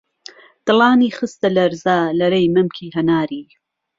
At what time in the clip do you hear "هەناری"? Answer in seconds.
2.95-3.43